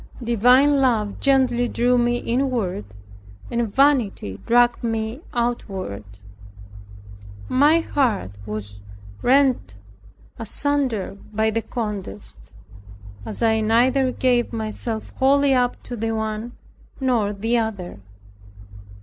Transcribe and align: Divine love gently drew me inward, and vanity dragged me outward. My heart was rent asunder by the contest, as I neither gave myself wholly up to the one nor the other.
Divine 0.23 0.81
love 0.81 1.19
gently 1.19 1.67
drew 1.67 1.95
me 1.95 2.17
inward, 2.17 2.85
and 3.51 3.71
vanity 3.71 4.39
dragged 4.47 4.83
me 4.83 5.21
outward. 5.31 6.03
My 7.47 7.81
heart 7.81 8.31
was 8.47 8.81
rent 9.21 9.77
asunder 10.39 11.19
by 11.31 11.51
the 11.51 11.61
contest, 11.61 12.51
as 13.27 13.43
I 13.43 13.59
neither 13.61 14.11
gave 14.11 14.51
myself 14.51 15.09
wholly 15.17 15.53
up 15.53 15.83
to 15.83 15.95
the 15.95 16.13
one 16.13 16.53
nor 16.99 17.31
the 17.31 17.59
other. 17.59 17.99